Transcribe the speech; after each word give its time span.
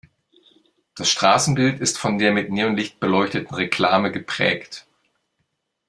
Das 0.95 1.11
Straßenbild 1.11 1.79
ist 1.79 1.99
von 1.99 2.17
der 2.17 2.31
mit 2.31 2.49
Neonlicht 2.51 2.99
beleuchteten 2.99 3.53
Reklame 3.53 4.11
geprägt. 4.11 4.87